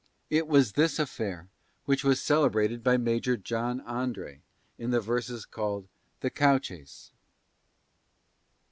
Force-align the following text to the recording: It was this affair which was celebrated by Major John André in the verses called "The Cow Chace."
It 0.31 0.47
was 0.47 0.71
this 0.71 0.97
affair 0.97 1.47
which 1.85 2.03
was 2.03 2.19
celebrated 2.19 2.83
by 2.83 2.97
Major 2.97 3.37
John 3.37 3.81
André 3.81 4.39
in 4.79 4.89
the 4.89 4.99
verses 4.99 5.45
called 5.45 5.87
"The 6.21 6.31
Cow 6.31 6.57
Chace." 6.57 7.11